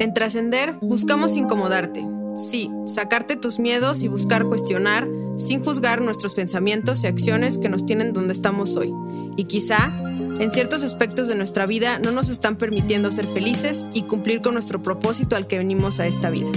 [0.00, 2.06] En Trascender buscamos incomodarte.
[2.36, 7.84] Sí, sacarte tus miedos y buscar cuestionar sin juzgar nuestros pensamientos y acciones que nos
[7.84, 8.92] tienen donde estamos hoy.
[9.36, 9.92] Y quizá,
[10.38, 14.54] en ciertos aspectos de nuestra vida no nos están permitiendo ser felices y cumplir con
[14.54, 16.50] nuestro propósito al que venimos a esta vida.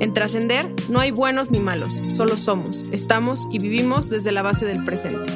[0.00, 4.64] En Trascender no hay buenos ni malos, solo somos, estamos y vivimos desde la base
[4.64, 5.30] del presente.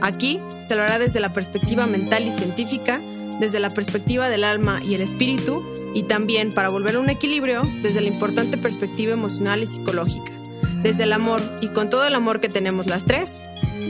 [0.00, 3.00] Aquí se lo hará desde la perspectiva mental y científica,
[3.38, 5.64] desde la perspectiva del alma y el espíritu,
[5.94, 10.32] y también para volver a un equilibrio desde la importante perspectiva emocional y psicológica.
[10.82, 13.42] Desde el amor y con todo el amor que tenemos las tres,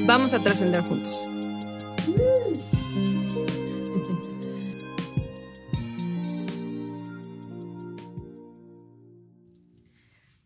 [0.07, 1.25] vamos a trascender juntos.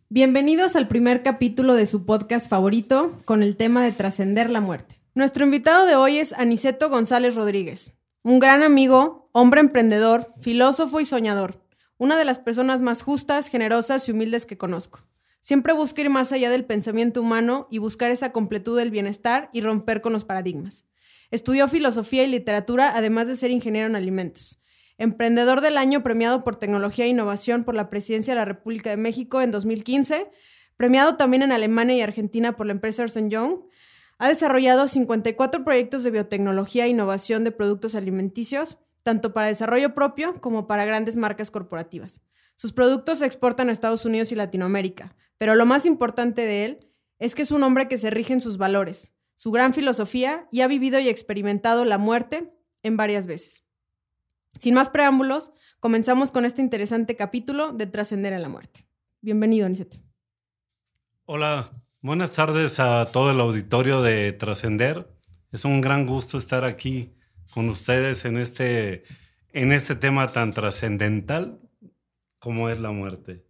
[0.09, 4.99] Bienvenidos al primer capítulo de su podcast favorito con el tema de trascender la muerte.
[5.15, 11.05] Nuestro invitado de hoy es Aniceto González Rodríguez, un gran amigo, hombre emprendedor, filósofo y
[11.05, 11.65] soñador,
[11.97, 15.07] una de las personas más justas, generosas y humildes que conozco.
[15.41, 19.61] Siempre busca ir más allá del pensamiento humano y buscar esa completud del bienestar y
[19.61, 20.89] romper con los paradigmas.
[21.31, 24.61] Estudió filosofía y literatura, además de ser ingeniero en alimentos.
[24.99, 28.97] Emprendedor del año premiado por tecnología e innovación por la Presidencia de la República de
[28.97, 30.29] México en 2015,
[30.77, 33.61] premiado también en Alemania y Argentina por la empresa Ernst Young,
[34.19, 40.41] ha desarrollado 54 proyectos de biotecnología e innovación de productos alimenticios, tanto para desarrollo propio
[40.41, 42.23] como para grandes marcas corporativas.
[42.57, 46.91] Sus productos se exportan a Estados Unidos y Latinoamérica, pero lo más importante de él
[47.19, 50.63] es que es un hombre que se rige en sus valores, su gran filosofía y
[50.63, 53.67] ha vivido y experimentado la muerte en varias veces.
[54.59, 58.89] Sin más preámbulos, comenzamos con este interesante capítulo de Trascender en la Muerte.
[59.21, 59.99] Bienvenido, Aniceto.
[61.27, 61.71] Hola,
[62.03, 65.09] Buenas tardes a todo el auditorio de Trascender.
[65.51, 67.15] Es un gran gusto estar aquí
[67.55, 69.05] con ustedes en este,
[69.55, 71.59] en este tema tan trascendental
[72.39, 73.47] como es la muerte.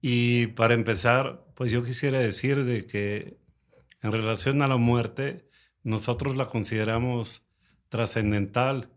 [0.00, 3.36] Y para empezar, pues yo quisiera decir de que
[4.00, 5.46] en relación a la muerte,
[5.82, 7.46] nosotros la consideramos
[7.90, 8.88] trascendental,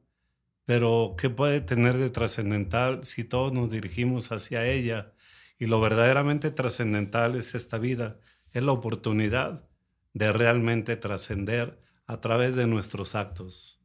[0.64, 5.12] pero ¿qué puede tener de trascendental si todos nos dirigimos hacia ella?
[5.60, 8.20] Y lo verdaderamente trascendental es esta vida
[8.54, 9.68] es la oportunidad
[10.14, 13.80] de realmente trascender a través de nuestros actos.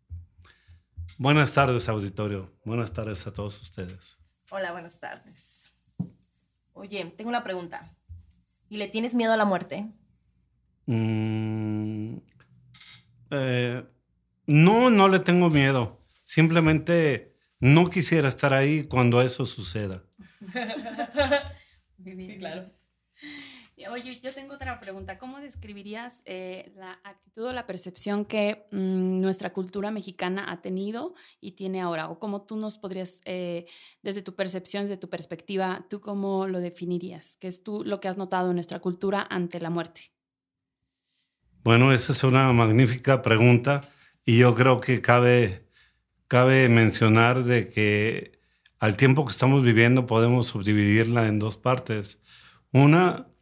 [1.19, 2.53] Buenas tardes, auditorio.
[2.65, 4.19] Buenas tardes a todos ustedes.
[4.51, 5.73] Hola, buenas tardes.
[6.73, 7.95] Oye, tengo una pregunta.
[8.69, 9.93] ¿Y le tienes miedo a la muerte?
[10.87, 12.17] Mm,
[13.31, 13.85] eh,
[14.47, 16.01] no, no le tengo miedo.
[16.25, 20.03] Simplemente no quisiera estar ahí cuando eso suceda.
[22.05, 22.71] Sí, claro.
[23.91, 25.19] Oye, yo tengo otra pregunta.
[25.19, 31.15] ¿Cómo describirías eh, la actitud o la percepción que mm, nuestra cultura mexicana ha tenido
[31.41, 32.09] y tiene ahora?
[32.09, 33.67] ¿O cómo tú nos podrías, eh,
[34.03, 37.37] desde tu percepción, desde tu perspectiva, tú cómo lo definirías?
[37.41, 40.13] ¿Qué es tú lo que has notado en nuestra cultura ante la muerte?
[41.65, 43.81] Bueno, esa es una magnífica pregunta
[44.25, 45.67] y yo creo que cabe,
[46.29, 48.39] cabe mencionar de que
[48.79, 52.23] al tiempo que estamos viviendo podemos subdividirla en dos partes.
[52.71, 53.34] Una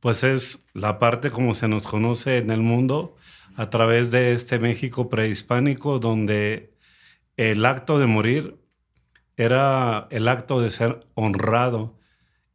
[0.00, 3.16] pues es la parte como se nos conoce en el mundo
[3.56, 6.74] a través de este México prehispánico donde
[7.36, 8.56] el acto de morir
[9.36, 11.98] era el acto de ser honrado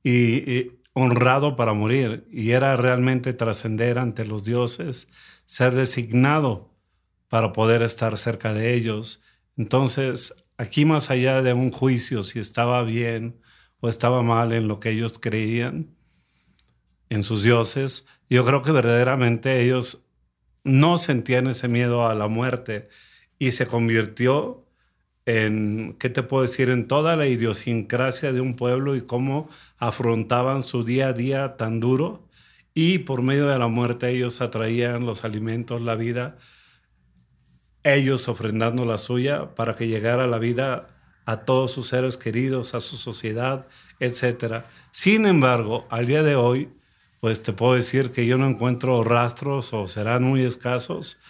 [0.03, 5.09] y, honrado para morir y era realmente trascender ante los dioses,
[5.45, 6.71] ser designado
[7.29, 9.23] para poder estar cerca de ellos.
[9.57, 13.41] Entonces, aquí más allá de un juicio si estaba bien
[13.79, 15.95] o estaba mal en lo que ellos creían,
[17.13, 18.05] en sus dioses.
[18.29, 20.05] Yo creo que verdaderamente ellos
[20.63, 22.89] no sentían ese miedo a la muerte
[23.37, 24.65] y se convirtió
[25.25, 30.63] en, ¿qué te puedo decir?, en toda la idiosincrasia de un pueblo y cómo afrontaban
[30.63, 32.27] su día a día tan duro
[32.73, 36.37] y por medio de la muerte ellos atraían los alimentos, la vida,
[37.83, 40.89] ellos ofrendando la suya para que llegara la vida
[41.25, 43.67] a todos sus seres queridos, a su sociedad,
[43.99, 44.63] etc.
[44.91, 46.69] Sin embargo, al día de hoy,
[47.23, 51.21] pues te puedo decir que yo no encuentro rastros o serán muy escasos.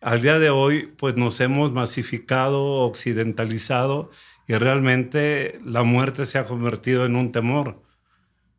[0.00, 4.10] Al día de hoy, pues nos hemos masificado, occidentalizado
[4.48, 7.82] y realmente la muerte se ha convertido en un temor.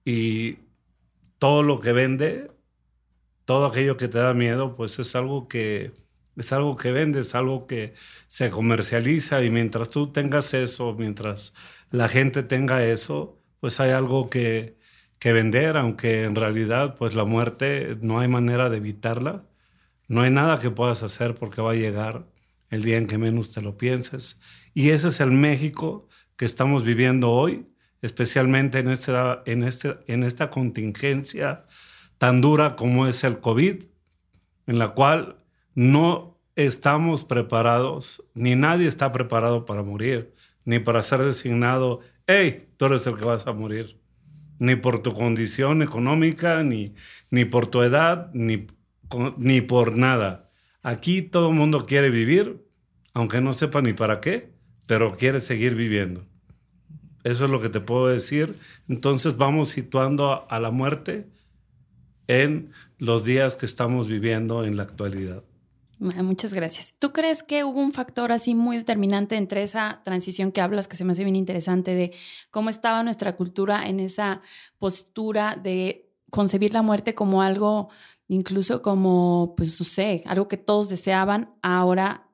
[0.05, 0.59] Y
[1.39, 2.51] todo lo que vende,
[3.45, 5.93] todo aquello que te da miedo, pues es algo que
[6.35, 7.95] es algo que vende, es algo que
[8.27, 11.55] se comercializa y mientras tú tengas eso, mientras
[11.89, 14.77] la gente tenga eso, pues hay algo que,
[15.23, 19.45] que vender, aunque en realidad pues la muerte no hay manera de evitarla.
[20.09, 22.27] No hay nada que puedas hacer porque va a llegar
[22.69, 24.41] el día en que menos te lo pienses.
[24.73, 27.69] Y ese es el México que estamos viviendo hoy,
[28.01, 29.13] especialmente en, este,
[29.45, 31.67] en, este, en esta contingencia
[32.17, 33.81] tan dura como es el COVID,
[34.67, 35.37] en la cual
[35.73, 40.35] no estamos preparados, ni nadie está preparado para morir,
[40.65, 44.02] ni para ser designado, hey, tú eres el que vas a morir,
[44.63, 46.95] ni por tu condición económica, ni,
[47.29, 48.65] ni por tu edad, ni,
[49.35, 50.49] ni por nada.
[50.81, 52.65] Aquí todo el mundo quiere vivir,
[53.13, 54.53] aunque no sepa ni para qué,
[54.87, 56.25] pero quiere seguir viviendo.
[57.25, 58.57] Eso es lo que te puedo decir.
[58.87, 61.27] Entonces vamos situando a la muerte
[62.27, 65.43] en los días que estamos viviendo en la actualidad.
[66.03, 66.93] Muchas gracias.
[66.99, 70.97] ¿Tú crees que hubo un factor así muy determinante entre esa transición que hablas, que
[70.97, 72.13] se me hace bien interesante, de
[72.51, 74.41] cómo estaba nuestra cultura en esa
[74.79, 77.89] postura de concebir la muerte como algo,
[78.27, 82.27] incluso como, pues, no algo que todos deseaban, ahora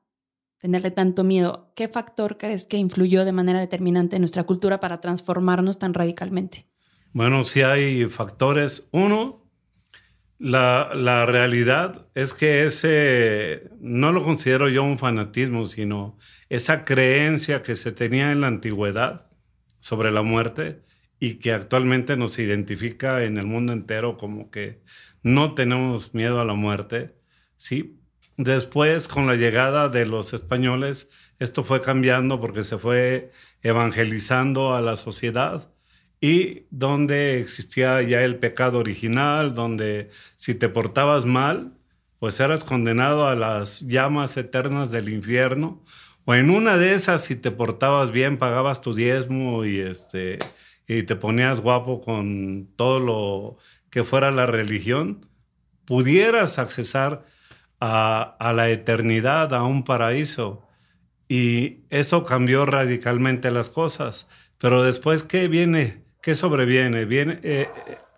[0.58, 1.70] tenerle tanto miedo.
[1.74, 6.66] ¿Qué factor crees que influyó de manera determinante en nuestra cultura para transformarnos tan radicalmente?
[7.12, 8.88] Bueno, sí hay factores.
[8.92, 9.39] Uno,
[10.40, 16.16] la, la, realidad es que ese, no lo considero yo un fanatismo, sino
[16.48, 19.30] esa creencia que se tenía en la antigüedad
[19.80, 20.82] sobre la muerte
[21.18, 24.82] y que actualmente nos identifica en el mundo entero como que
[25.22, 27.14] no tenemos miedo a la muerte,
[27.58, 28.00] ¿sí?
[28.38, 34.80] Después, con la llegada de los españoles, esto fue cambiando porque se fue evangelizando a
[34.80, 35.70] la sociedad
[36.20, 41.72] y donde existía ya el pecado original, donde si te portabas mal,
[42.18, 45.82] pues eras condenado a las llamas eternas del infierno,
[46.24, 50.38] o en una de esas, si te portabas bien, pagabas tu diezmo y, este,
[50.86, 53.56] y te ponías guapo con todo lo
[53.90, 55.26] que fuera la religión,
[55.86, 57.24] pudieras accesar
[57.80, 60.66] a, la eternidad, a un paraíso.
[61.28, 64.28] Y eso cambió radicalmente las cosas.
[64.58, 66.04] Pero después, ¿qué viene?
[66.22, 67.04] ¿Qué sobreviene?
[67.04, 67.68] Viene, eh,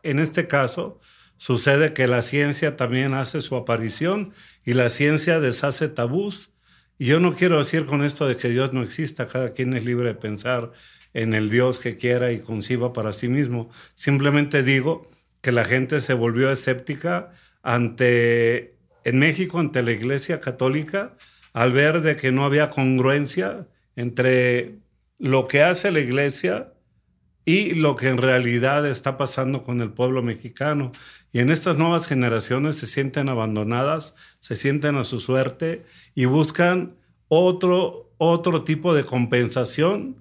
[0.03, 1.01] en este caso,
[1.37, 4.33] sucede que la ciencia también hace su aparición
[4.65, 6.53] y la ciencia deshace tabús.
[6.99, 9.85] Y yo no quiero decir con esto de que Dios no exista, cada quien es
[9.85, 10.73] libre de pensar
[11.15, 13.71] en el Dios que quiera y conciba para sí mismo.
[13.95, 15.11] Simplemente digo
[15.41, 17.33] que la gente se volvió escéptica
[17.63, 21.17] ante en México ante la Iglesia Católica
[21.53, 23.67] al ver de que no había congruencia
[23.97, 24.77] entre
[25.19, 26.73] lo que hace la Iglesia
[27.45, 30.93] y lo que en realidad está pasando con el pueblo mexicano.
[31.33, 35.85] Y en estas nuevas generaciones se sienten abandonadas, se sienten a su suerte
[36.15, 36.97] y buscan
[37.29, 40.17] otro, otro tipo de compensación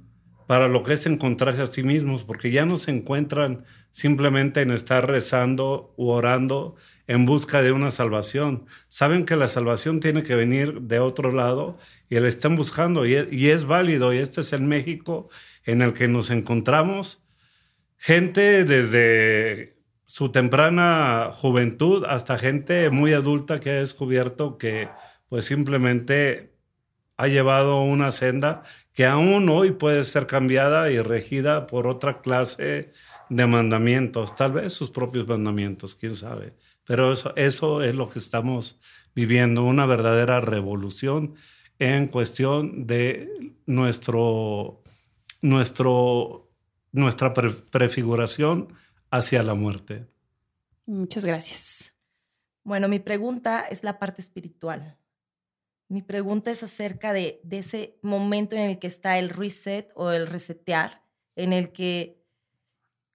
[0.48, 4.72] para lo que es encontrarse a sí mismos, porque ya no se encuentran simplemente en
[4.72, 6.76] estar rezando u orando
[7.08, 8.66] en busca de una salvación.
[8.90, 11.78] Saben que la salvación tiene que venir de otro lado
[12.10, 15.30] y la están buscando y, es válido y este es el México
[15.66, 17.24] en el que nos encontramos.
[17.98, 24.90] Gente desde su temprana juventud hasta gente muy adulta que ha descubierto que
[25.30, 26.56] pues simplemente
[27.18, 28.64] ha llevado una senda
[28.94, 32.92] que aún hoy puede ser cambiada y regida por otra clase
[33.30, 36.54] de mandamientos, tal vez sus propios mandamientos, quién sabe.
[36.86, 38.82] Pero eso, es lo que estamos
[39.16, 41.36] viviendo, una verdadera revolución
[41.80, 44.84] en cuestión de nuestro,
[45.42, 46.52] nuestro,
[46.92, 48.74] nuestra prefiguración
[49.10, 50.08] hacia la muerte.
[50.88, 51.94] Muchas gracias.
[52.64, 54.98] Bueno, mi pregunta es la parte espiritual.
[55.88, 60.12] Mi pregunta es acerca de, de, ese momento en el que está el reset o
[60.12, 61.04] el resetear,
[61.36, 62.24] en el que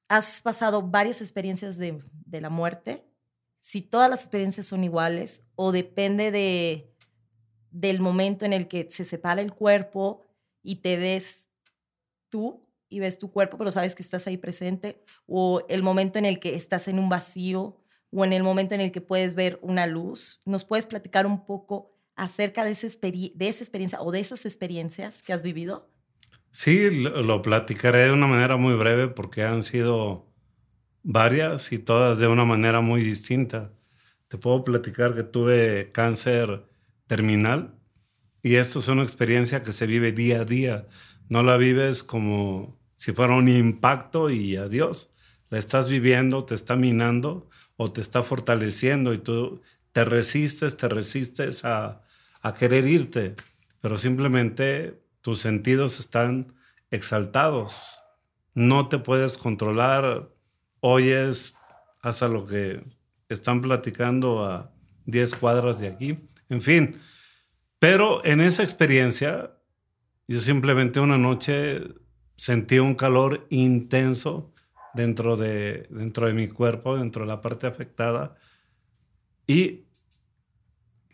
[0.09, 3.07] has pasado varias experiencias de, de la muerte
[3.67, 6.95] si todas las experiencias son iguales o depende de,
[7.73, 10.21] del momento en el que se separa el cuerpo
[10.63, 11.46] y te ves
[12.29, 16.25] tú y ves tu cuerpo, pero sabes que estás ahí presente, o el momento en
[16.25, 17.81] el que estás en un vacío,
[18.11, 20.41] o en el momento en el que puedes ver una luz.
[20.45, 25.23] ¿Nos puedes platicar un poco acerca de esa, de esa experiencia o de esas experiencias
[25.23, 25.91] que has vivido?
[26.53, 30.33] Sí, lo platicaré de una manera muy breve porque han sido
[31.03, 33.73] varias y todas de una manera muy distinta.
[34.29, 36.65] Te puedo platicar que tuve cáncer
[37.07, 37.79] terminal
[38.43, 40.87] y esto es una experiencia que se vive día a día.
[41.29, 45.13] No la vives como si fuera un impacto y adiós.
[45.51, 49.61] La estás viviendo, te está minando o te está fortaleciendo y tú
[49.93, 52.03] te resistes, te resistes a,
[52.43, 53.35] a querer irte,
[53.81, 56.55] pero simplemente tus sentidos están
[56.91, 58.01] exaltados.
[58.55, 60.31] No te puedes controlar
[60.81, 61.55] oyes
[62.01, 62.85] hasta lo que
[63.29, 64.73] están platicando a
[65.07, 66.19] 10 cuadras de aquí.
[66.49, 67.01] En fin,
[67.79, 69.56] pero en esa experiencia,
[70.29, 71.83] yo simplemente una noche
[72.37, 74.53] sentí un calor intenso
[74.95, 78.37] dentro de, dentro de mi cuerpo, dentro de la parte afectada.
[79.47, 79.85] Y,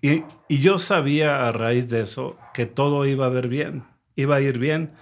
[0.01, 3.85] y, y yo sabía a raíz de eso que todo iba a ver bien,
[4.17, 4.93] iba a ir bien.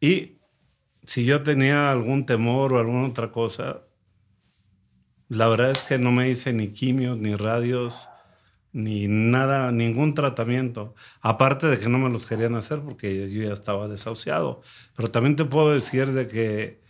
[0.00, 0.38] Y
[1.04, 3.82] si yo tenía algún temor o alguna otra cosa,
[5.28, 8.08] la verdad es que no me hice ni quimios, ni radios,
[8.72, 10.94] ni nada, ningún tratamiento.
[11.20, 14.62] Aparte de que no me los querían hacer porque yo ya estaba desahuciado.
[14.96, 16.82] Pero también te puedo decir de que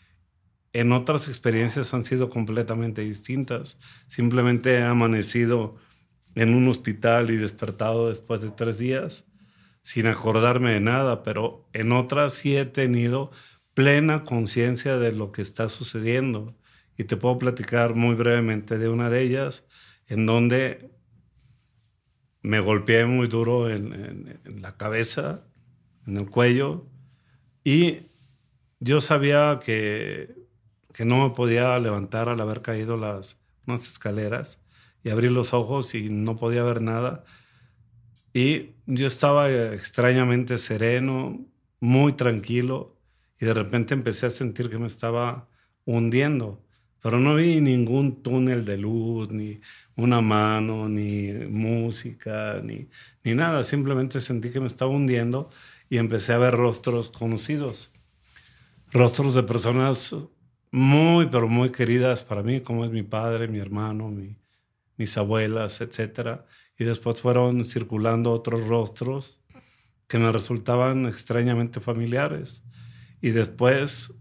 [0.72, 3.78] en otras experiencias han sido completamente distintas.
[4.08, 5.76] Simplemente he amanecido
[6.34, 9.28] en un hospital y despertado después de tres días
[9.82, 13.30] sin acordarme de nada, pero en otras sí he tenido
[13.74, 16.56] plena conciencia de lo que está sucediendo.
[16.96, 19.66] Y te puedo platicar muy brevemente de una de ellas,
[20.06, 20.90] en donde
[22.42, 25.44] me golpeé muy duro en, la cabeza,
[26.06, 26.86] en el cuello,
[27.64, 28.08] y
[28.80, 30.34] yo sabía que,
[30.92, 34.64] que, no me podía levantar al haber caído las unas escaleras
[35.04, 37.24] y abrir los ojos y no podía ver nada.
[38.34, 41.44] Y yo estaba extrañamente sereno,
[41.80, 42.96] muy tranquilo,
[43.40, 45.48] y de repente empecé a sentir que me estaba
[45.84, 46.64] hundiendo,
[47.02, 49.60] pero no vi ningún túnel de luz, ni
[49.96, 52.88] una mano, ni música, ni,
[53.24, 53.64] ni nada.
[53.64, 55.50] Simplemente sentí que me estaba hundiendo
[55.90, 57.90] y empecé a ver rostros conocidos.
[58.92, 60.14] Rostros de personas
[60.70, 64.14] muy, pero muy queridas para mí, como es mi padre, mi hermano,
[64.96, 66.42] mis abuelas, etc.
[66.78, 69.40] Y después fueron circulando otros rostros
[70.06, 72.62] que me resultaban extrañamente familiares.
[73.20, 74.14] Y después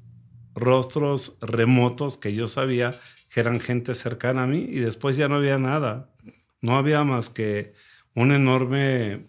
[0.54, 2.92] rostros remotos que yo sabía
[3.34, 6.14] que eran gente cercana a mí y después ya no había nada.
[6.62, 7.74] No había más que
[8.14, 9.28] un enorme,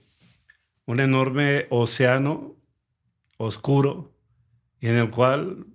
[0.86, 2.56] un enorme océano
[3.38, 4.14] oscuro
[4.80, 5.66] y en el cual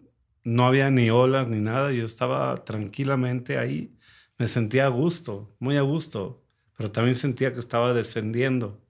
[0.43, 1.91] no había ni olas ni nada.
[1.91, 3.97] Yo estaba tranquilamente ahí.
[4.37, 6.45] Me sentía a gusto, muy a gusto,
[6.77, 8.81] pero también sentía que estaba descendiendo.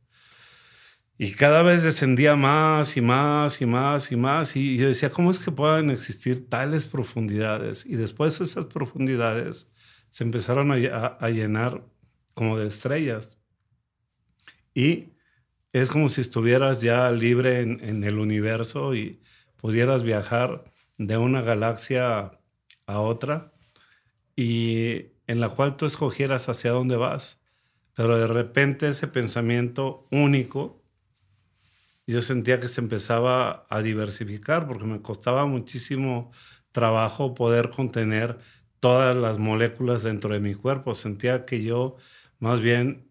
[1.19, 4.55] Y cada vez descendía más y más y más y más.
[4.55, 7.85] Y yo decía, ¿cómo es que puedan existir tales profundidades?
[7.87, 9.73] Y después esas profundidades
[10.11, 11.83] se empezaron a, llenar
[12.35, 13.39] como de estrellas.
[14.75, 15.13] Y
[15.73, 19.21] es como si estuvieras ya libre en, el universo y
[19.55, 22.39] pudieras viajar de una galaxia
[22.85, 23.53] a otra
[24.35, 27.41] y en la cual tú escogieras hacia dónde vas.
[27.95, 30.86] Pero de repente ese pensamiento único
[32.13, 36.31] yo sentía que se empezaba a diversificar porque me costaba muchísimo
[36.71, 38.39] trabajo poder contener
[38.79, 40.95] todas las moléculas dentro de mi cuerpo.
[40.95, 41.97] Sentía que yo,
[42.39, 43.09] más bien,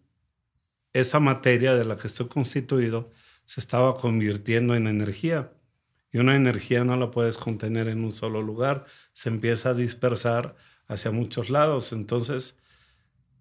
[0.94, 3.10] esa materia de la que estoy constituido
[3.44, 5.52] se estaba convirtiendo en energía.
[6.10, 10.56] Y una energía no la puedes contener en un solo lugar, se empieza a dispersar
[10.86, 11.92] hacia muchos lados.
[11.92, 12.62] Entonces,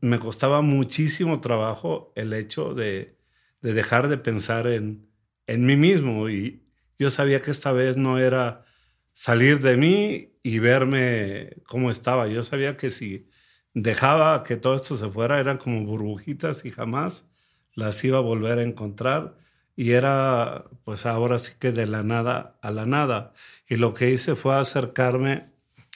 [0.01, 3.17] me costaba muchísimo trabajo el hecho de,
[3.61, 5.07] de dejar de pensar en,
[5.47, 6.63] en mí mismo y
[6.97, 8.65] yo sabía que esta vez no era
[9.13, 12.27] salir de mí y verme cómo estaba.
[12.27, 13.29] Yo sabía que si
[13.73, 17.31] dejaba que todo esto se fuera eran como burbujitas y jamás
[17.73, 19.37] las iba a volver a encontrar
[19.75, 23.33] y era pues ahora sí que de la nada a la nada.
[23.67, 25.51] Y lo que hice fue acercarme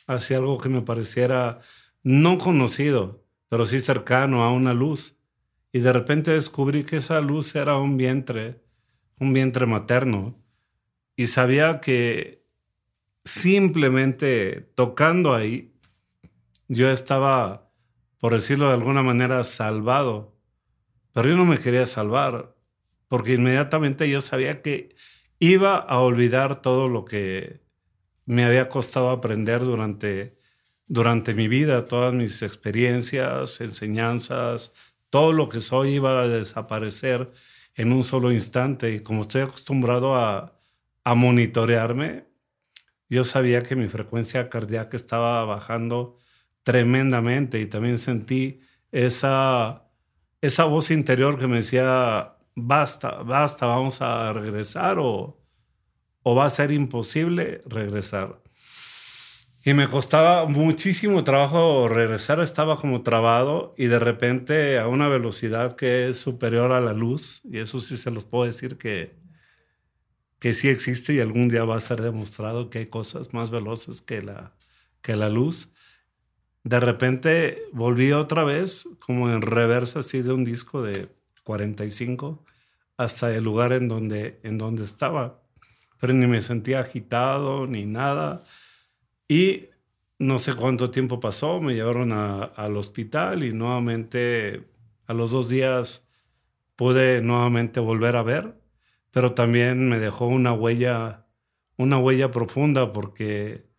[0.07, 1.59] hacia algo que me pareciera
[2.03, 5.15] no conocido, pero sí cercano a una luz.
[5.71, 8.61] Y de repente descubrí que esa luz era un vientre
[9.19, 10.35] un vientre materno
[11.15, 12.45] y sabía que
[13.23, 15.73] simplemente tocando ahí,
[16.67, 17.71] yo estaba,
[18.19, 20.35] por decirlo de alguna manera, salvado.
[21.13, 22.55] Pero yo no me quería salvar,
[23.07, 24.95] porque inmediatamente yo sabía que
[25.39, 27.61] iba a olvidar todo lo que
[28.25, 30.37] me había costado aprender durante,
[30.87, 34.73] durante mi vida, todas mis experiencias, enseñanzas,
[35.09, 37.31] todo lo que soy iba a desaparecer
[37.79, 38.93] en un solo instante.
[38.93, 40.59] Y como estoy acostumbrado a,
[41.05, 42.25] a monitorearme,
[43.09, 46.17] yo sabía que mi frecuencia cardíaca estaba bajando
[46.63, 49.89] tremendamente y también sentí esa,
[50.41, 55.41] esa voz interior que me decía, basta, basta, vamos a regresar o,
[56.23, 58.41] o va a ser imposible regresar.
[59.65, 65.75] Y me costaba muchísimo trabajo regresar, estaba como trabado y de repente a una velocidad
[65.75, 69.17] que es superior a la luz, y eso sí se los puedo decir que,
[70.39, 74.01] que sí existe y algún día va a ser demostrado que hay cosas más veloces
[74.01, 74.53] que la,
[75.01, 75.73] que la luz.
[76.63, 81.09] De repente volví otra vez como en reversa así de un disco de
[81.43, 82.45] 45
[82.97, 85.41] hasta el lugar en donde, en donde estaba.
[85.99, 88.43] pero ni me sentía agitado ni nada.
[89.29, 89.69] Y
[90.17, 94.67] no sé cuánto tiempo pasó, me llevaron al hospital y nuevamente
[95.05, 96.09] a los dos días
[96.75, 98.59] pude nuevamente volver a ver,
[99.11, 101.27] pero también me dejó una huella,
[101.77, 103.69] una huella profunda porque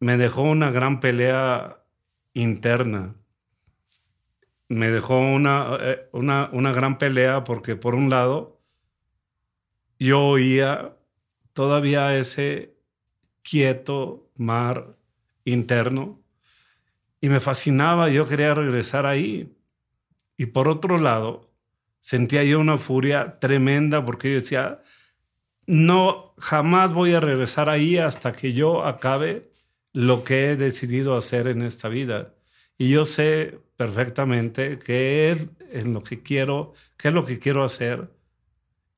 [0.00, 1.84] me dejó una gran pelea
[2.32, 3.16] interna.
[4.68, 8.62] Me dejó una, eh, una, una gran pelea porque por un lado
[9.98, 10.96] yo oía
[11.52, 12.76] todavía ese
[13.42, 14.96] quieto mar
[15.44, 16.22] interno
[17.20, 19.56] y me fascinaba, yo quería regresar ahí.
[20.36, 21.50] Y por otro lado,
[22.00, 24.82] sentía yo una furia tremenda porque yo decía,
[25.66, 29.50] no, jamás voy a regresar ahí hasta que yo acabe
[29.94, 32.34] lo que he decidido hacer en esta vida.
[32.76, 38.10] Y yo sé perfectamente qué es lo que quiero, qué es lo que quiero hacer.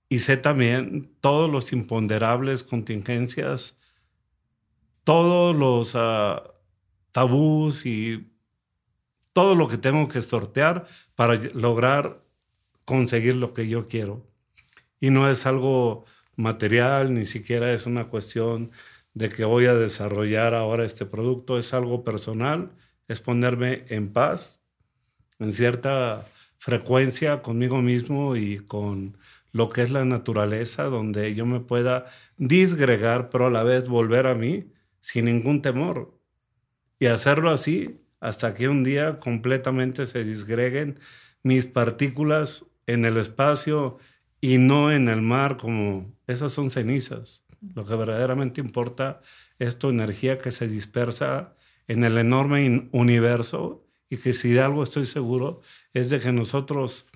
[0.09, 3.81] Y sé también todos los imponderables, contingencias,
[5.07, 6.43] todos los uh,
[7.13, 8.29] tabús y
[9.33, 12.25] todo lo que tengo que sortear para lograr
[12.85, 14.27] conseguir lo que yo quiero.
[14.99, 18.73] Y no es algo material, ni siquiera es una cuestión
[19.15, 22.73] de que voy a desarrollar ahora este producto, es algo personal,
[23.07, 24.61] es ponerme en paz,
[25.39, 26.27] en cierta
[26.59, 29.17] frecuencia conmigo mismo y con
[29.53, 32.07] lo que es la naturaleza, donde yo me pueda
[32.39, 34.73] disgregar, pero a la vez volver a mí
[35.07, 36.19] sin ningún temor.
[36.99, 40.99] Y hacerlo así hasta que un día completamente se disgreguen
[41.45, 43.99] mis partículas en el espacio
[44.41, 47.47] y no en el mar como esas son cenizas.
[47.77, 49.21] Lo que verdaderamente importa
[49.61, 51.55] es tu energía que se dispersa
[51.87, 55.61] en el enorme universo y que si de algo estoy seguro
[55.95, 57.07] es de que nosotros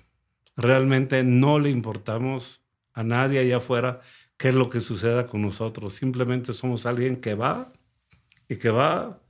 [0.55, 2.61] realmente no le importamos
[2.93, 3.99] a nadie allá afuera
[4.37, 5.93] qué es lo que suceda con nosotros.
[5.93, 7.73] Simplemente somos alguien que va
[8.51, 9.23] y que va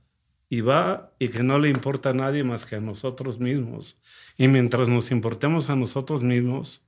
[0.48, 4.02] y va y que no le importa a nadie más que a nosotros mismos.
[4.36, 6.84] Y mientras nos importemos a nosotros mismos,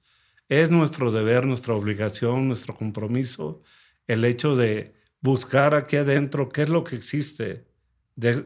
[0.49, 3.62] es nuestro deber, nuestra obligación, nuestro compromiso,
[4.09, 7.68] el hecho de buscar aquí adentro qué es lo que existe,
[8.16, 8.44] de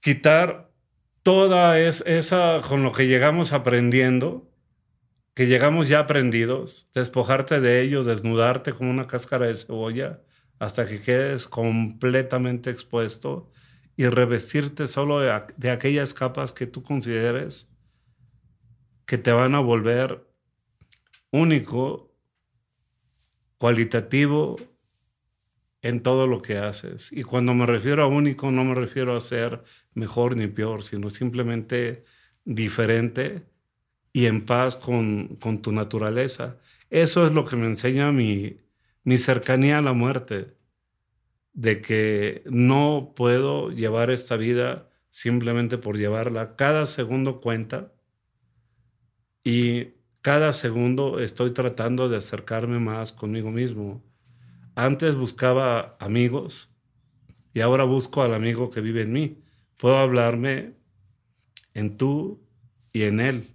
[0.00, 0.70] quitar
[1.22, 4.52] toda esa con lo que llegamos aprendiendo,
[5.32, 10.20] que llegamos ya aprendidos, despojarte de ello, desnudarte como una cáscara de cebolla
[10.58, 13.50] hasta que quedes completamente expuesto
[13.96, 17.68] y revestirte solo de, aquellas capas que tú consideres
[19.06, 20.24] que te van a volver
[21.30, 22.14] único,
[23.56, 24.56] cualitativo
[25.82, 27.12] en todo lo que haces.
[27.12, 31.10] Y cuando me refiero a único, no me refiero a ser mejor ni peor, sino
[31.10, 32.04] simplemente
[32.44, 33.46] diferente
[34.12, 36.58] y en paz con, tu naturaleza.
[36.90, 38.58] Eso es lo que me enseña mi,
[39.04, 40.56] mi cercanía a la muerte
[41.52, 46.56] de que no puedo llevar esta vida simplemente por llevarla.
[46.56, 47.92] Cada segundo cuenta
[49.42, 54.04] y cada segundo estoy tratando de acercarme más conmigo mismo.
[54.74, 56.70] Antes buscaba amigos
[57.54, 59.42] y ahora busco al amigo que vive en mí.
[59.76, 60.74] Puedo hablarme
[61.74, 62.40] en tú
[62.92, 63.48] y en él.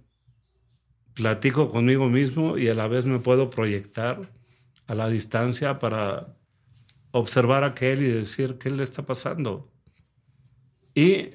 [1.14, 4.33] Platico conmigo mismo y a la vez me puedo proyectar
[4.86, 6.36] a la distancia para
[7.10, 9.70] observar a aquel y decir qué le está pasando.
[10.94, 11.30] Y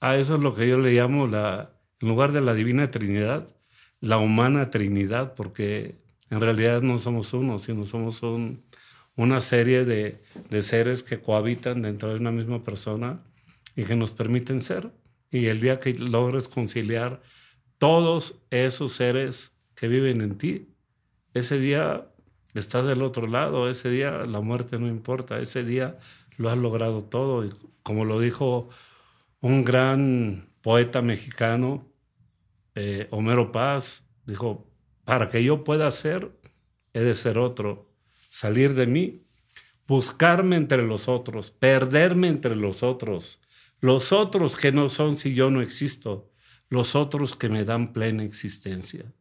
[0.00, 3.54] a eso es lo que yo le llamo la, en lugar de la divina Trinidad,
[4.00, 8.22] la humana Trinidad, porque en realidad no somos uno, sino somos
[9.16, 13.22] una serie de, de seres que cohabitan dentro de una misma persona
[13.76, 14.90] y que nos permiten ser.
[15.30, 17.20] Y el día que logres conciliar
[17.78, 20.68] todos esos seres que viven en ti,
[21.34, 22.06] ese día
[22.54, 25.98] estás del otro lado, ese día la muerte no importa, ese día
[26.36, 27.44] lo has logrado todo.
[27.44, 28.68] Y como lo dijo
[29.40, 31.86] un gran poeta mexicano,
[32.74, 34.66] eh, Homero Paz, dijo,
[35.04, 36.30] para que yo pueda ser,
[36.92, 37.90] he de ser otro,
[38.28, 39.24] salir de mí,
[39.86, 43.40] buscarme entre los otros, perderme entre los otros,
[43.80, 46.30] los otros que no son si yo no existo,
[46.68, 49.12] los otros que me dan plena existencia.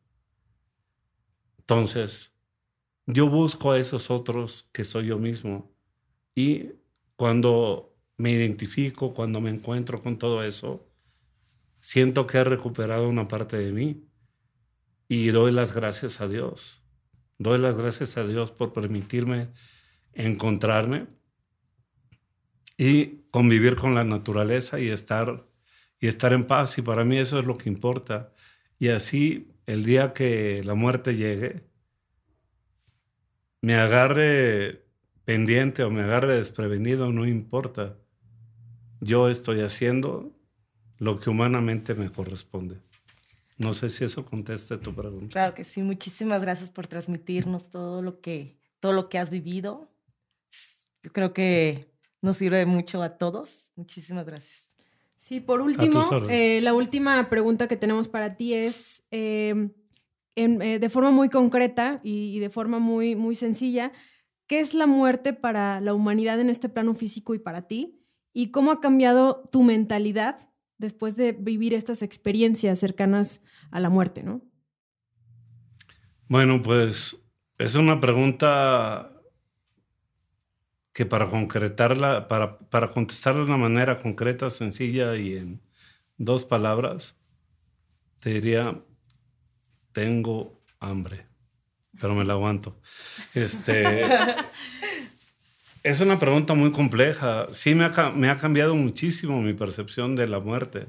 [1.58, 2.34] Entonces,
[3.12, 5.76] yo busco a esos otros que soy yo mismo.
[6.36, 6.74] Y
[7.16, 10.88] cuando me identifico, cuando me encuentro con todo eso,
[11.82, 14.04] siento que he recuperado una parte de mí
[15.08, 16.84] y doy las gracias a Dios.
[17.40, 19.50] Doy las gracias a Dios por permitirme
[20.14, 21.08] encontrarme
[22.78, 25.48] y convivir con la naturaleza y estar
[26.00, 28.34] y estar en paz y para mí eso es lo que importa.
[28.78, 31.69] Y así el día que la muerte llegue,
[33.62, 34.86] me agarre
[35.26, 37.98] pendiente o me agarre desprevenido, no importa.
[39.02, 40.32] Yo estoy haciendo
[40.98, 42.78] lo que humanamente me corresponde.
[43.58, 45.34] No sé si eso contesta tu pregunta.
[45.34, 45.82] Claro que sí.
[45.82, 49.92] Muchísimas gracias por transmitirnos todo lo que, todo lo que has vivido.
[51.04, 51.92] Yo creo que
[52.22, 53.72] nos sirve mucho a todos.
[53.76, 54.70] Muchísimas gracias.
[55.18, 59.70] Sí, por último, eh, la última pregunta que tenemos para ti es, eh,
[60.44, 63.92] eh, de forma muy concreta y, de forma muy, muy sencilla,
[64.48, 68.00] ¿qué es la muerte para la humanidad en este plano físico y para ti?
[68.34, 74.24] ¿Y cómo ha cambiado tu mentalidad después de vivir estas experiencias cercanas a la muerte,
[74.24, 74.42] no?
[76.28, 77.18] Bueno, pues
[77.58, 79.12] es una pregunta
[80.94, 85.62] que para concretarla, para, para contestarla de una manera concreta, sencilla y en
[86.18, 87.18] dos palabras,
[88.20, 88.84] te diría,
[90.00, 91.26] tengo hambre,
[92.00, 92.80] pero me la aguanto.
[93.34, 94.06] Este,
[95.84, 97.48] es una pregunta muy compleja.
[97.52, 100.88] Sí me ha, me ha cambiado muchísimo mi percepción de la muerte.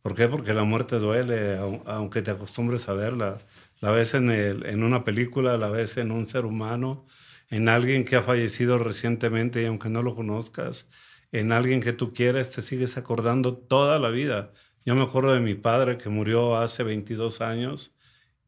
[0.00, 0.26] ¿Por qué?
[0.26, 3.40] Porque la muerte duele, aunque te acostumbres a verla.
[3.80, 7.06] La ves en, el, en una película, la ves en un ser humano,
[7.50, 10.88] en alguien que ha fallecido recientemente y aunque no lo conozcas,
[11.30, 14.54] en alguien que tú quieres, te sigues acordando toda la vida.
[14.84, 17.94] Yo me acuerdo de mi padre que murió hace 22 años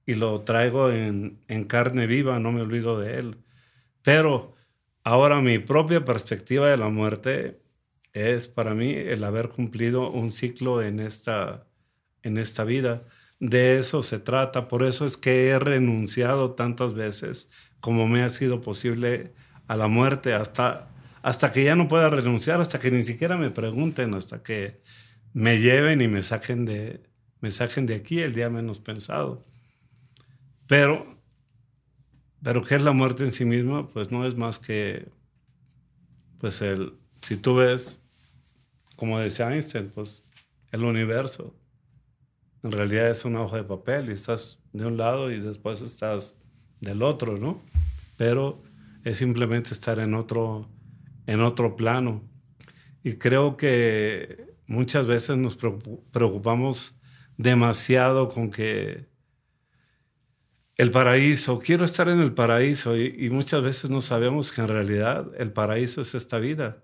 [0.07, 3.39] y lo traigo en, carne viva, no me olvido de él.
[4.03, 4.55] Pero
[5.05, 7.63] ahora mi propia perspectiva de la muerte
[8.13, 11.67] es para mí el haber cumplido un ciclo en esta,
[12.23, 13.05] en esta vida.
[13.41, 18.29] De eso se trata, por eso es que he renunciado tantas veces como me ha
[18.31, 19.35] sido posible
[19.69, 20.89] a la muerte, hasta,
[21.23, 24.81] hasta que ya no pueda renunciar, hasta que ni siquiera me pregunten, hasta que
[25.35, 27.03] me lleven y me saquen de,
[27.41, 29.45] me saquen de aquí el día menos pensado.
[30.67, 31.19] Pero,
[32.43, 33.91] pero ¿qué es la muerte en sí misma?
[33.91, 35.09] Pues no es más que,
[36.39, 38.01] pues el, si tú ves,
[38.97, 40.23] como decía Einstein, pues
[40.71, 41.55] el universo,
[42.63, 46.39] en realidad es una hoja de papel y estás de un lado y después estás
[46.81, 47.61] del otro, ¿no?
[48.17, 48.63] Pero
[49.03, 50.69] es simplemente estar en otro,
[51.27, 52.23] en otro plano.
[53.03, 56.97] Y creo que muchas veces nos preocupamos
[57.37, 59.09] demasiado con que
[60.77, 65.31] el paraíso, quiero estar en el paraíso y, muchas veces no sabemos que en realidad
[65.39, 66.83] el paraíso es esta vida.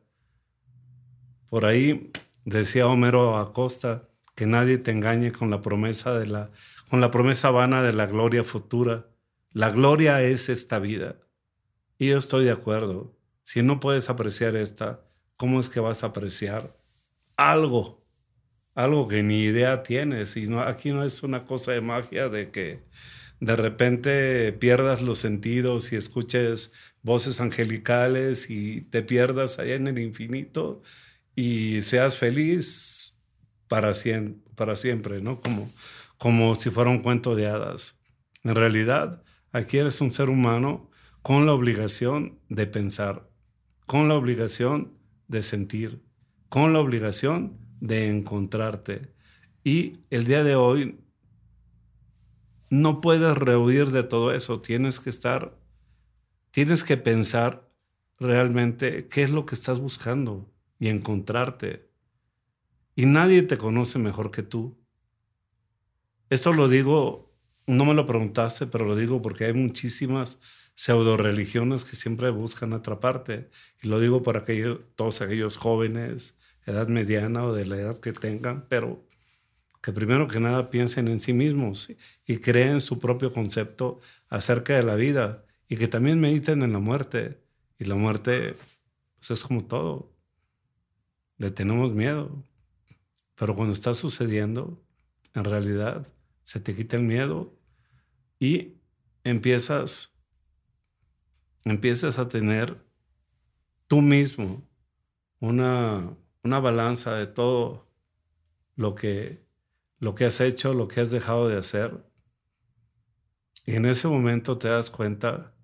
[1.49, 2.13] Por ahí
[2.45, 6.51] decía Homero Acosta que nadie te engañe con la promesa de la
[6.89, 9.07] con la promesa vana de la gloria futura.
[9.53, 11.21] La gloria es esta vida.
[11.99, 13.17] Y yo estoy de acuerdo.
[13.45, 15.05] Si no puedes apreciar esta,
[15.37, 16.80] ¿cómo es que vas a apreciar
[17.49, 18.05] algo?
[18.75, 20.37] Algo que ni idea tienes.
[20.37, 22.85] Y no, aquí no es una cosa de magia de que
[23.41, 26.73] de repente pierdas los sentidos y escuches
[27.03, 30.83] voces angelicales y te pierdas allá en el infinito
[31.35, 33.19] y seas feliz
[33.69, 33.93] para,
[34.57, 35.41] para siempre, ¿no?
[35.41, 35.71] Como,
[36.19, 37.99] como si fuera un cuento de hadas.
[38.45, 39.23] En realidad,
[39.53, 40.91] Aquí eres un ser humano
[41.23, 43.29] con la obligación de pensar,
[43.87, 46.03] con la obligación de sentir,
[46.51, 49.15] con la obligación de encontrarte.
[49.65, 51.01] Y el día de hoy
[52.69, 55.59] no puedes rehuir de todo eso, tienes que estar,
[56.51, 57.67] tienes que pensar
[58.19, 61.89] realmente qué es lo que estás buscando y encontrarte.
[62.95, 64.79] Y nadie te conoce mejor que tú.
[66.29, 67.31] Esto lo digo
[67.71, 70.41] no me lo preguntaste, pero lo digo porque hay muchísimas
[70.75, 73.51] pseudo religiones que siempre buscan atraparte.
[73.83, 78.13] Y lo digo para aquellos, todos aquellos jóvenes, edad mediana o de la edad que
[78.13, 79.05] tengan, pero
[79.83, 81.89] que primero que nada piensen en sí mismos
[82.27, 86.81] y creen su propio concepto acerca de la vida y que también mediten en la
[86.81, 87.41] muerte.
[87.79, 88.57] Y la muerte,
[89.19, 90.13] pues es como todo.
[91.39, 92.45] Le tenemos miedo.
[93.37, 94.83] Pero cuando está sucediendo,
[95.35, 96.07] en realidad
[96.43, 97.57] se te quita el miedo
[98.39, 98.75] y
[99.25, 100.15] empiezas,
[101.65, 102.85] empiezas a tener
[103.87, 104.63] tú mismo
[105.39, 107.89] una, una balanza de todo
[108.77, 109.45] lo que,
[109.99, 112.05] lo que has hecho, lo que has dejado de hacer.
[113.67, 115.55] Y en ese momento te das cuenta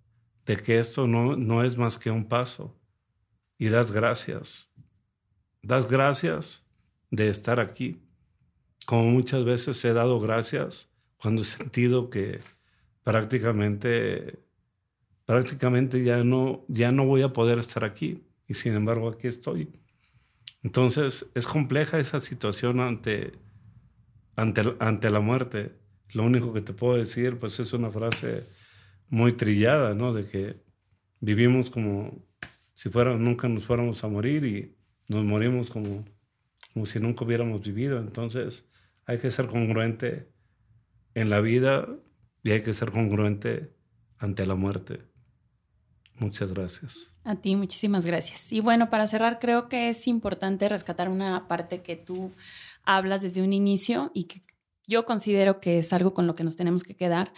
[0.45, 2.79] de que esto no, no es más que un paso.
[3.59, 4.71] Y das gracias.
[5.63, 6.65] Das gracias
[7.11, 8.03] de estar aquí.
[8.85, 12.41] Como muchas veces he dado gracias cuando he sentido que,
[13.03, 14.39] prácticamente,
[15.25, 18.23] prácticamente ya no, ya no voy a poder estar aquí.
[18.47, 19.73] Y sin embargo, aquí estoy.
[20.67, 23.35] Entonces, es compleja esa situación ante,
[24.35, 25.77] ante, ante la muerte.
[26.13, 28.43] Lo único que te puedo decir, pues es una frase
[29.09, 30.13] muy trillada, ¿no?
[30.13, 30.61] De que
[31.21, 32.21] vivimos como
[32.75, 34.77] si fuera, nunca nos fuéramos a morir y
[35.07, 36.05] nos morimos como,
[36.75, 38.01] como si nunca hubiéramos vivido.
[38.01, 38.69] Entonces
[39.05, 40.33] hay que ser congruente
[41.15, 41.89] en la vida
[42.43, 43.73] y hay que ser congruente
[44.19, 44.99] ante la muerte.
[46.19, 47.11] Muchas gracias.
[47.25, 48.53] A ti, muchísimas gracias.
[48.53, 52.33] Y bueno, para cerrar, creo que es importante rescatar una parte que tú
[52.85, 54.43] hablas desde un inicio y que
[54.87, 57.33] yo considero que es algo con lo que nos tenemos que quedar.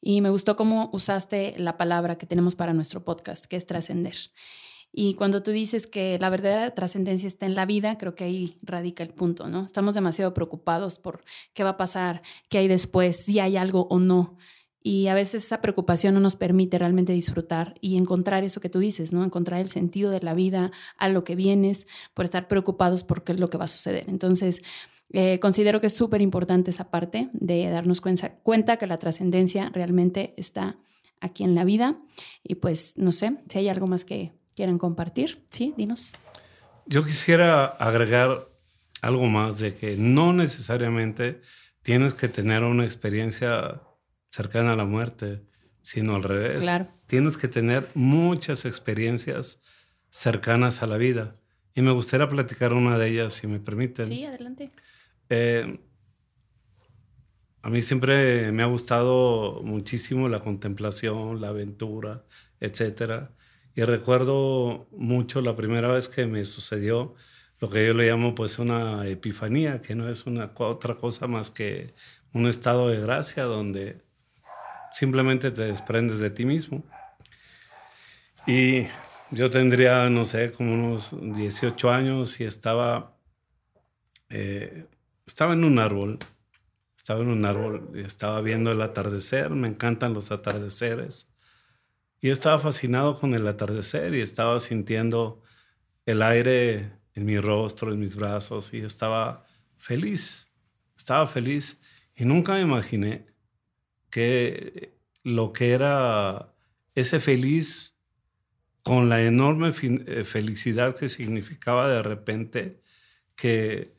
[0.00, 4.16] Y me gustó cómo usaste la palabra que tenemos para nuestro podcast, que es trascender.
[4.92, 8.58] Y cuando tú dices que la verdadera trascendencia está en la vida, creo que ahí
[8.62, 9.64] radica el punto, ¿no?
[9.64, 13.98] Estamos demasiado preocupados por qué va a pasar, qué hay después, si hay algo o
[13.98, 14.36] no.
[14.82, 18.80] Y a veces esa preocupación no nos permite realmente disfrutar y encontrar eso que tú
[18.80, 19.24] dices, ¿no?
[19.24, 23.32] Encontrar el sentido de la vida, a lo que vienes, por estar preocupados por qué
[23.32, 24.04] es lo que va a suceder.
[24.08, 24.62] Entonces,
[25.12, 29.70] eh, considero que es súper importante esa parte de darnos cuenta, cuenta que la trascendencia
[29.72, 30.78] realmente está
[31.20, 31.98] aquí en la vida.
[32.42, 36.16] Y pues, no sé, si hay algo más que quieran compartir, sí, dinos.
[36.86, 38.48] Yo quisiera agregar
[39.00, 41.40] algo más de que no necesariamente
[41.82, 43.82] tienes que tener una experiencia
[44.32, 45.42] cercana a la muerte,
[45.82, 46.60] sino al revés.
[46.60, 46.88] Claro.
[47.06, 49.62] Tienes que tener muchas experiencias
[50.10, 51.36] cercanas a la vida.
[51.74, 54.06] Y me gustaría platicar una de ellas, si me permiten.
[54.06, 54.70] Sí, adelante.
[55.28, 55.80] Eh,
[57.62, 62.24] a mí siempre me ha gustado muchísimo la contemplación, la aventura,
[62.60, 63.28] etc.
[63.74, 67.14] Y recuerdo mucho la primera vez que me sucedió
[67.58, 71.50] lo que yo le llamo pues una epifanía, que no es una otra cosa más
[71.50, 71.94] que
[72.32, 74.02] un estado de gracia donde
[74.92, 76.84] simplemente te desprendes de ti mismo.
[78.46, 78.86] Y
[79.30, 83.16] yo tendría, no sé, como unos 18 años y estaba,
[84.28, 84.86] eh,
[85.26, 86.18] estaba en un árbol,
[86.96, 91.32] estaba en un árbol y estaba viendo el atardecer, me encantan los atardeceres.
[92.20, 95.42] Y yo estaba fascinado con el atardecer y estaba sintiendo
[96.06, 99.44] el aire en mi rostro, en mis brazos y estaba
[99.76, 100.48] feliz,
[100.96, 101.80] estaba feliz
[102.14, 103.31] y nunca me imaginé
[104.12, 104.94] que
[105.24, 106.54] lo que era
[106.94, 107.96] ese feliz
[108.82, 112.82] con la enorme eh, felicidad que significaba de repente
[113.36, 113.96] que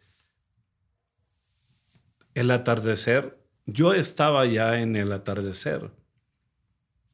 [2.36, 5.90] el atardecer, yo estaba ya en el atardecer.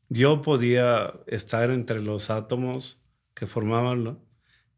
[0.09, 3.01] Yo podía estar entre los átomos
[3.33, 4.19] que formaban,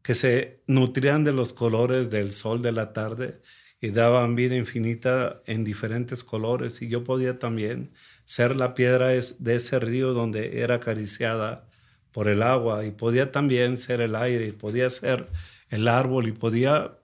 [0.02, 3.42] que se nutrían de los colores del sol de la tarde
[3.80, 7.92] y daban vida infinita en diferentes colores y yo podía también
[8.24, 11.68] ser la piedra de ese río donde era acariciada
[12.12, 15.30] por el agua y podía también ser el aire y podía ser
[15.68, 16.98] el árbol y podía,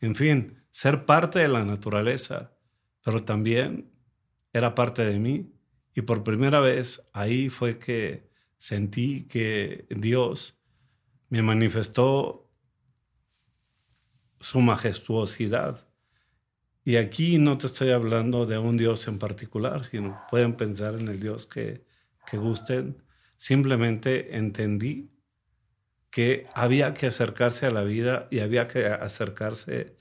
[0.00, 2.56] en fin, ser parte de la naturaleza,
[3.02, 3.92] pero también
[4.52, 5.52] era parte de mí.
[5.94, 10.58] Y por primera vez ahí fue que sentí que Dios
[11.28, 12.50] me manifestó
[14.40, 15.86] su majestuosidad
[16.84, 21.08] y aquí no te estoy hablando de un Dios en particular, sino pueden pensar en
[21.08, 21.84] el Dios que,
[22.26, 23.02] que gusten.
[23.38, 25.10] Simplemente entendí
[26.10, 29.96] que había que acercarse a la vida y había que acercarse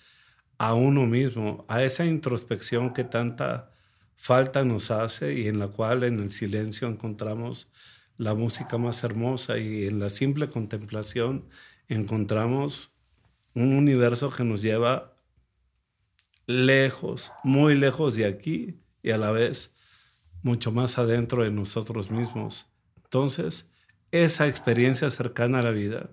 [0.58, 3.72] a uno mismo, a esa introspección que tanta
[4.16, 7.72] falta nos hace y en la cual en el silencio encontramos
[8.18, 11.50] la música más hermosa y en la simple contemplación
[11.88, 12.94] encontramos
[13.56, 15.13] un universo que nos lleva
[16.46, 19.76] lejos, muy lejos de aquí y a la vez
[20.42, 22.72] mucho más adentro de nosotros mismos.
[23.04, 23.72] Entonces,
[24.12, 26.12] esa experiencia cercana a la vida,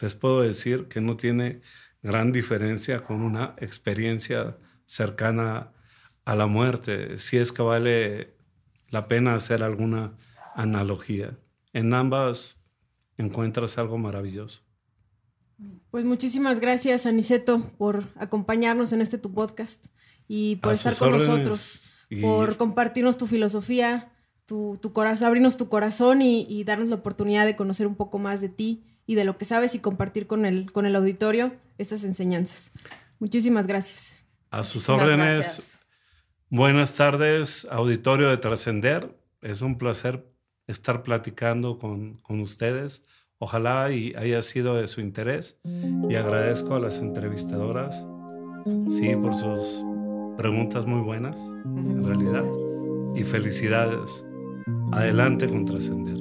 [0.00, 1.60] les puedo decir que no tiene
[2.02, 5.72] gran diferencia con una experiencia cercana
[6.24, 8.34] a la muerte, si es que vale
[8.88, 10.16] la pena hacer alguna
[10.54, 11.38] analogía.
[11.72, 12.62] En ambas
[13.16, 14.62] encuentras algo maravilloso.
[15.90, 19.86] Pues muchísimas gracias, Aniceto, por acompañarnos en este tu podcast
[20.26, 21.82] y por estar con nosotros,
[22.20, 24.12] por compartirnos tu filosofía,
[24.46, 28.48] tu, corazón, abrirnos tu corazón y, darnos la oportunidad de conocer un poco más de
[28.48, 32.72] ti y de lo que sabes y compartir con el, con el auditorio estas enseñanzas.
[33.18, 34.24] Muchísimas gracias.
[34.50, 35.78] A sus órdenes.
[36.48, 39.18] Buenas tardes, auditorio de Trascender.
[39.40, 40.30] Es un placer
[40.66, 43.06] estar platicando con, con ustedes.
[43.44, 45.58] Ojalá y haya sido de su interés
[46.08, 48.06] y agradezco a las entrevistadoras,
[48.86, 49.84] sí, por sus
[50.38, 52.44] preguntas muy buenas, en realidad.
[53.16, 54.24] Y felicidades.
[54.92, 56.18] Adelante con Trascender.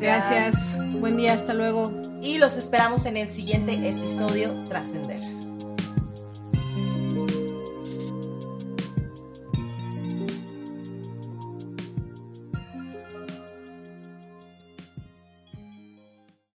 [0.00, 0.80] Gracias.
[0.98, 1.92] Buen día, hasta luego.
[2.22, 5.20] Y los esperamos en el siguiente episodio Trascender.